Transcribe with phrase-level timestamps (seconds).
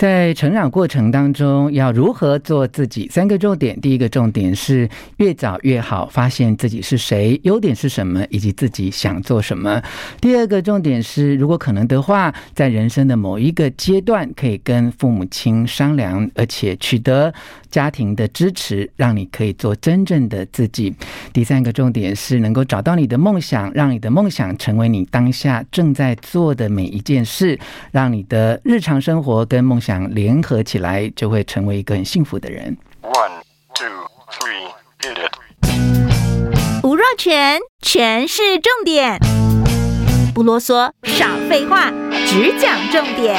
[0.00, 3.06] 在成长过程当中，要如何做自己？
[3.10, 3.78] 三个重点。
[3.82, 4.88] 第一个重点是
[5.18, 9.82] 越早越好，发现自己是谁，优点是什么，以及自己想做什么。
[10.18, 17.30] 第二个重点是，如果可能的话，在人生的某一个阶段，可以跟父母亲商量，而且取得
[17.70, 20.94] 家庭的支持，让你可以做真正的自己。
[21.30, 27.58] 第三个重点是，能够找到你的梦想，让你的梦想成为你当下正在做的每一件事，
[27.92, 32.76] 让你的日常生活跟梦想联合起来，就会成为一个很幸福的人。
[33.02, 33.42] One,
[33.74, 33.86] two,
[34.30, 34.68] three,
[35.00, 35.32] hit it.
[36.82, 39.18] 吴若全，全是重点，
[40.34, 41.90] 不啰嗦，少废话，
[42.26, 43.36] 只讲重点。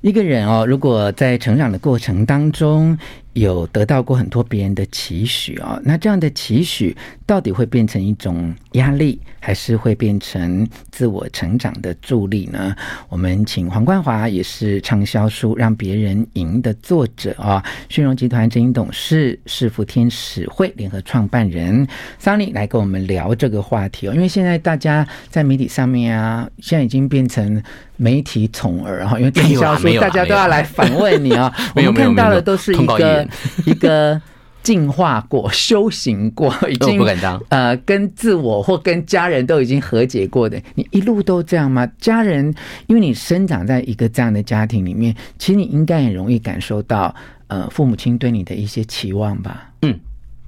[0.00, 2.96] 一个人哦，如果在成长的过程当中，
[3.38, 12.74] 有得到过很多别人的期许哦，那这样的期许到底会变成一种压力，还是会变成自我成长的助力呢？
[13.08, 21.86] 我们请黄冠华，也是畅销书《让别人赢》的作者啊，旭荣集团执行董事、世福天使会联合创办人
[22.18, 24.14] 桑尼来跟我们聊这个话题哦。
[24.14, 27.62] 因为现在大家在媒体上面啊，现在已经变成
[27.96, 31.54] 媒体宠儿哈，因为畅销书大家都要来访问你啊。
[31.76, 33.27] 我们看到的都是一个。
[33.66, 34.20] 一个
[34.62, 41.86] 进化过、修行过， 已经不敢当呃跟自我或跟家人都已经和解过的，你一路都这样吗？
[41.98, 42.54] 家人，
[42.86, 47.14] 因为你生长在一个这样的家庭里面，其实你应该很容易感受到
[47.46, 49.70] 呃父母亲对你的一些期望吧？
[49.82, 49.98] 嗯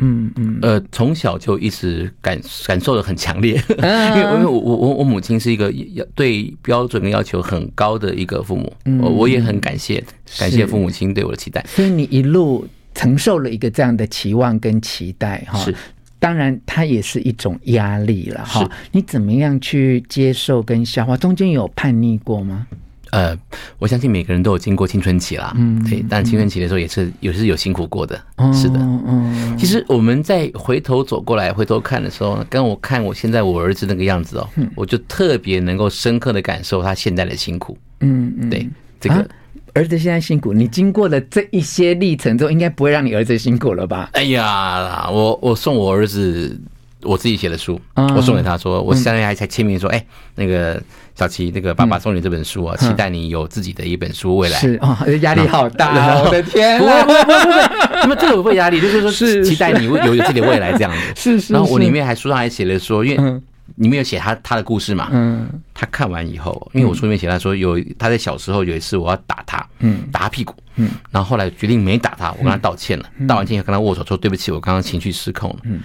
[0.01, 10.03] 嗯嗯，呃，从小就一直感感受的很强烈，因 为因为我我我母亲是一个要对标准跟要求很高的一个父母，我我也很感谢
[10.39, 12.67] 感谢父母亲对我的期待，所以你一路。
[12.93, 15.73] 承受了一个这样的期望跟期待哈，是，
[16.19, 18.69] 当然它也是一种压力了哈。
[18.91, 21.17] 你怎么样去接受跟消化？
[21.17, 22.67] 中间有叛逆过吗？
[23.11, 23.37] 呃，
[23.79, 28.15] 我相信每个人都有经过青春期啦，嗯，对，但青春期的时候也是有是有辛苦过的，
[28.53, 29.57] 是的，嗯。
[29.59, 38.69] 其实我们在回头走过来回头看的时候，跟我看我现在我儿子那个样子哦，我就特别能够深刻的感受他现在的辛苦，嗯嗯，对，
[39.01, 39.29] 这个。
[39.73, 44.11] 儿子现在辛苦，你经过了这一些历程之后，应该不会让你儿子辛苦了吧？
[44.15, 46.61] 哎呀，我我送我儿子
[47.03, 50.81] 我自己写的书，我送给他说，我现在还才签名说，哎，那个
[51.15, 54.59] 小琪，那个爸爸送你这本书啊，期待你有自己的一本书，未来。
[54.59, 63.41] 是啊，压力好大， 我的天，不会不会不会，那 么这个不会压力，就是说是期待你有有自己的未来这样子， 是是，然后我里面还书上还写了说，因为。
[63.77, 65.09] 你没有写他他的故事嘛？
[65.13, 75.57] 嗯，他看完以后，因为我书里面写他说有他在小时候有一次我要打他，嗯，打他屁股，嗯，然后后来决定没打他，我跟他道歉了，道完歉以后跟他握手说对不起，我刚刚情绪失控了。
[75.63, 75.81] 嗯，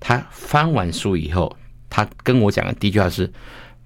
[0.00, 1.54] 他翻完书以后，
[1.88, 3.30] 他跟我讲的第一句话是：“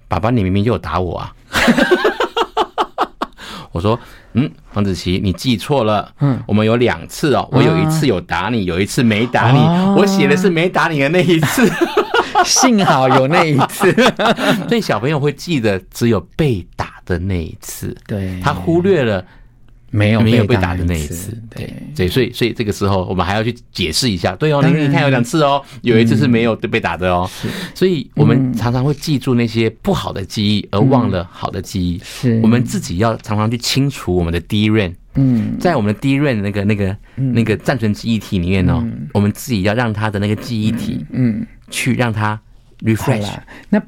[0.07, 1.33] 爸爸，你明明就有打我啊！”
[3.71, 3.97] 我说
[4.33, 6.11] ：“嗯，黄子琪，你记错了。
[6.19, 9.59] 嗯，我们有两次哦，我有一次有打你，有一次没打你。
[9.95, 11.69] 我写的是没打你的那一次。
[12.45, 13.93] ”幸好有那一次，
[14.69, 19.23] 所以小朋友会记得只有被打的那一次，对，他忽略了
[19.91, 27.29] 没有没有被打的那一次，对对，所以所以这个时候我们还要去解释一下，对哦，你你看有两次哦，有一次是没有被打的哦，
[27.73, 32.39] 所以我们常常会记住那些不好的记忆，而忘了好的记忆，是。
[32.41, 38.83] 我们自己要常常去清除我们的 DRAM，嗯，在我们的 DRAM 那个那个那个暂存记忆体里面哦，
[39.13, 41.45] 我们自己要让它的那个记忆体，嗯。
[41.71, 42.41] 去让它
[42.79, 43.29] refresh。
[43.69, 43.79] 那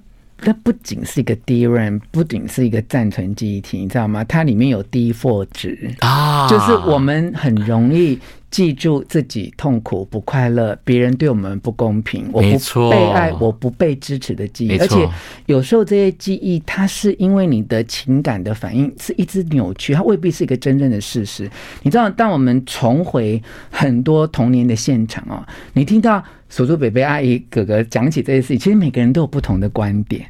[0.43, 4.23] 那不仅是一个 DRAM，不仅是一个暂存记忆体，你知道吗？
[4.23, 8.19] 它里面有 D4 值啊，就是我们很容易
[8.51, 14.77] 记住自己痛苦、不快乐，别人对我们不公平，我不被爱，我不被支持的记忆。
[14.77, 15.09] 而且
[15.47, 21.49] 有时候这些记忆，它是因为你的情感的反应是一直扭曲，它未必是一个真正的事实。
[21.81, 23.41] 你知道，当我们重回
[23.71, 26.23] 很多童年的现场哦，你听到。
[26.53, 30.25] 叔叔、伯伯、阿姨、哥哥讲起这些事情，其实每个人都有不同的观点。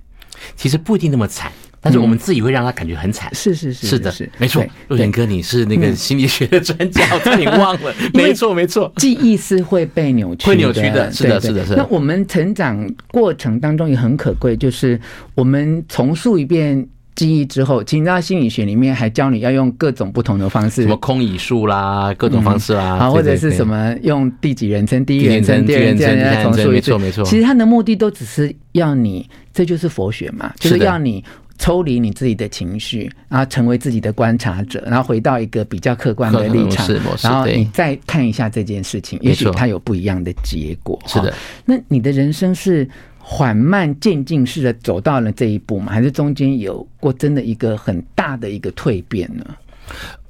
[0.55, 3.33] 其实不一定那么惨，但是我们自己会让他感觉很惨。
[3.33, 4.63] 是是是，是的，是没错。
[4.87, 7.93] 若权哥，你是那个心理学的专家，我差点忘了。
[8.13, 11.11] 没错没错，记忆是会被扭曲，会扭曲的。
[11.11, 11.77] 是的，是的，是的。
[11.77, 14.99] 那我们成长过程当中也很可贵，就是
[15.35, 16.87] 我们重塑一遍。
[17.13, 26.91] 记忆之后，其实你知道心理学里面还教你要用各种不同的方式，什么空椅术啦，各种方式啦，啊，或者是什么用第几人称、第一人称、第二人称来重述一次。
[26.91, 27.23] 没错，没错。
[27.25, 31.23] 其实它的目的都只是要你，这就是佛学嘛，就是要你
[31.61, 36.87] 抽离你自己的情绪，然后成为自己的观察者，然后回到一个比较客观的立场，
[37.21, 40.99] 然后你再看一下这件事情，也许它有不一样的结果。
[41.05, 41.31] 是的，
[41.63, 45.93] 那你的人生是缓慢渐进式的走到了这一步吗？
[45.93, 49.45] 还是中间有过真的一个很大的一个蜕变呢？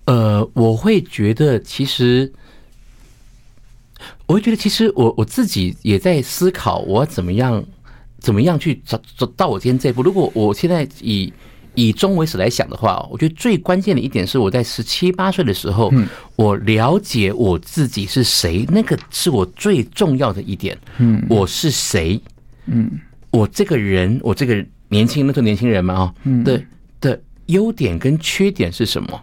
[0.03, 2.29] 呃，我会觉得其实，
[4.25, 7.63] 我会觉得其实我我自己也在思考，我怎么样
[8.21, 10.01] 怎么样去走走到我今天这一步。
[10.01, 11.33] 如果我现在以
[11.73, 15.91] 以终为始来想的话，我觉得最关键的一点是我在十七八岁的时候，
[16.35, 20.77] 我了解我自己是谁，那个是我最重要的一点。
[20.99, 22.21] 嗯，我是谁？
[22.67, 22.91] 嗯，
[23.31, 26.13] 我这个人，我这个年轻，那时候年轻人嘛，啊，
[26.43, 26.61] 的
[26.99, 29.21] 的优点跟缺点是什么？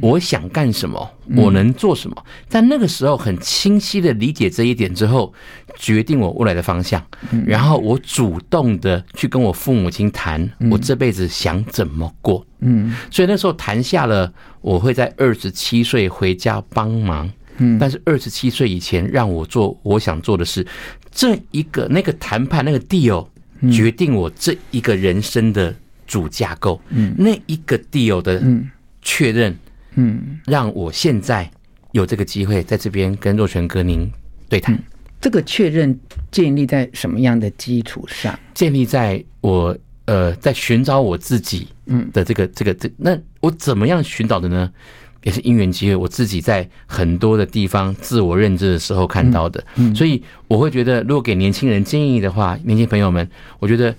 [0.00, 1.10] 我想干什么？
[1.36, 2.24] 我能做什么？
[2.48, 5.34] 在那个时候很清晰的理解这一点之后，
[5.76, 7.00] 决定我未来的方向。
[7.46, 12.44] 然后我主动的去跟我父母亲谈，我这辈子想怎么过。
[12.60, 17.30] 嗯，所以那时候谈下了，我会在二十七岁回家帮忙。
[17.58, 20.66] 嗯，但是二十七岁以前让我做我想做的事。
[21.12, 23.26] 这一个那个谈判那个 deal
[23.72, 25.74] 决定我这一个人生的
[26.06, 26.80] 主架构。
[26.90, 28.42] 嗯，那一个 deal 的
[29.00, 29.56] 确认。
[29.98, 31.50] 嗯，让我现在
[31.92, 34.10] 有这个机会在这边跟若泉哥您
[34.46, 34.78] 对谈。
[35.26, 35.98] 这个确认
[36.30, 38.38] 建立在什么样的基础上？
[38.54, 44.70] 建立在我呃在寻找我自己嗯的这个这个这那我怎么样寻找的呢？
[45.24, 49.64] 也是因缘机会，我自己在很多的地方自我认知的时候看到的。
[49.96, 53.28] 所以我会觉得，如果给年轻人建议的话，年轻朋友们，
[53.58, 53.92] 我觉得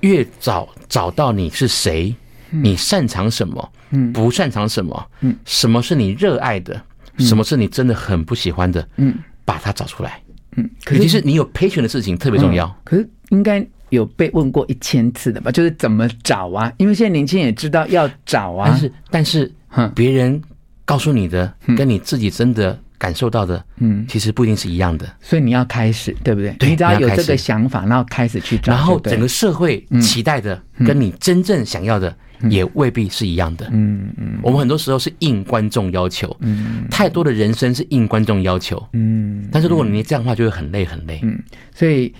[0.00, 2.14] 越早找到你是谁。
[2.50, 3.72] 你擅长什么？
[3.92, 5.06] 嗯，不擅长什么？
[5.22, 6.78] 嗯，什么是你热爱的？
[7.16, 8.86] 什么是你真的很不喜欢的？
[8.96, 9.14] 嗯，
[9.46, 10.20] 把它找出来。
[10.56, 12.74] 嗯，可是其实你有 passion 的事情特别重要。
[12.84, 15.50] 可是应该有被问过一千次的吧？
[15.50, 16.72] 就是怎么找啊？
[16.76, 18.66] 因为现在年轻人也知道要找啊。
[18.68, 19.52] 但是，但是，
[19.94, 20.40] 别人
[20.84, 25.12] 告诉你的跟你自己真的感受到的，嗯，其实不一定是一样的。
[25.20, 26.54] 所以你要开始，对不对？
[26.60, 28.72] 你只要有这个想法，然后开始去找。
[28.72, 32.14] 然后整个社会期待的，跟你真正想要的。
[32.48, 33.68] 也未必是一样的。
[33.70, 39.46] 嗯嗯，我们很多时候是应观众要求，嗯，太多的人生是应观众要求，嗯。
[39.52, 41.20] 但是如果你这样的话，就会很累很累。
[41.22, 41.38] 嗯，
[41.74, 42.14] 所以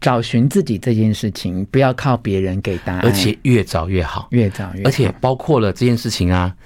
[0.00, 4.88] 找寻自己这件事情，不要靠别人给答案，而且越早越好，越早越好。
[4.88, 6.56] 而且包括了这件事情啊，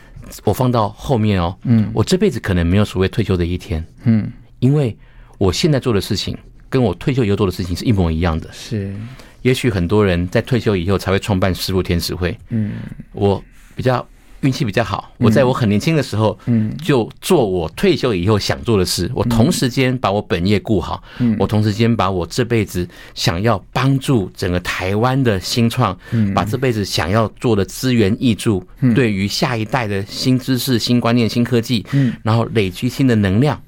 [0.44, 4.30] 我放到后面哦，嗯，我这辈子可能没有所谓退休的一天，嗯，
[4.60, 4.96] 因为
[5.38, 6.36] 我现在做的事情
[6.68, 8.94] 跟我退休以后做的事情是一模一样的，是。
[9.42, 12.38] 也许很多人在退休以后才会创办十五天使会。
[12.50, 12.72] 嗯，
[13.12, 13.42] 我
[13.74, 14.06] 比较
[14.42, 19.10] 运气比较好，我在我很年轻的时候，嗯，就做我退休以后想做的事。
[19.14, 28.62] 我同时间把我本业顾好，嗯，我同时间把我这辈子想要帮助整个台湾的新创，嗯，把这辈子想要做的资源挹注，
[28.94, 33.60] 对于下一代的新知识、新观念、新科技，嗯，然后累积新的能量。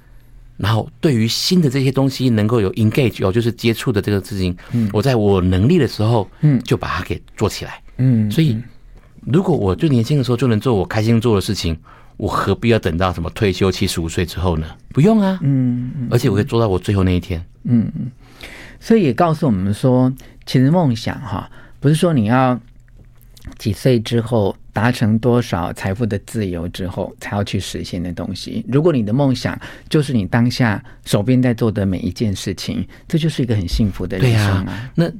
[0.57, 8.31] 然后，对于新的这些东西能够有 engage 哦，就是接触的这个事情，嗯，我在我能力的时候，嗯，就把它给做起来，嗯。
[8.31, 8.57] 所以，
[9.27, 11.77] 如果我最年轻的时候就能做我开心做的事情，
[12.17, 14.67] 我何必要等到什么退休七十五岁之后呢？
[14.91, 16.09] 不用啊，嗯。
[16.11, 18.11] 而且我可以做到我最后那一天，嗯嗯。
[18.81, 20.13] 所以也告诉我们说，
[20.47, 21.51] 其实梦想哈，
[21.81, 22.61] 不是说你要。
[23.59, 28.65] 几岁之后达成多少财富的自由之后才要去实现的东西？
[28.67, 29.57] 如果你的梦想
[29.87, 34.73] 就是你当下手边在做的每一件事情，这就是一个很幸福的人生啊！
[34.73, 35.13] 啊那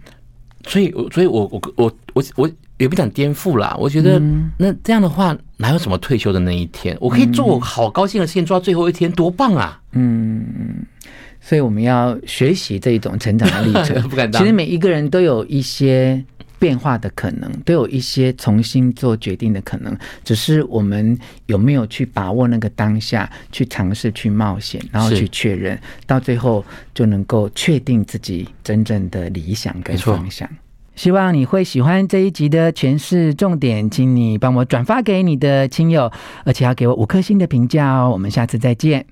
[0.67, 3.77] 所以，所以我我我我我也不讲颠覆啦。
[3.79, 4.21] 我觉得
[4.59, 6.97] 那这样的话，哪有什么退休的那一天？
[7.01, 9.81] 我可以做我好高兴的事情，做到最后一天，多棒啊！
[9.93, 10.45] 嗯，
[11.41, 14.03] 所以我们要学习这一种成长的历程。
[14.09, 14.43] 不敢当。
[14.43, 16.25] 其实每一个人都有一些。
[16.57, 19.95] 变化的可能，都有一些重新做决定的可能，
[20.25, 30.49] 只是我们有没有去把握那个当下，去尝试去冒险，然后去确认，到最后就能够确定自己真正的理想跟方向。
[30.95, 36.11] 希望你会喜欢这一集的诠释重点，请你帮我转发给你的亲友，
[36.45, 38.11] 而且要给我五颗星的评价哦。
[38.13, 39.05] 我们下次再见。